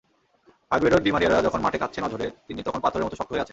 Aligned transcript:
Aguero-D 0.71 1.09
মারিয়ারা 1.11 1.41
যখন 1.41 1.59
মাঠে 1.61 1.77
কাঁদছেন 1.77 2.03
অঝোরে, 2.03 2.27
তিনি 2.47 2.59
তখন 2.63 2.79
পাথরের 2.79 3.05
মতো 3.05 3.15
শক্ত 3.15 3.31
হয়ে 3.31 3.41
আছেন। 3.41 3.49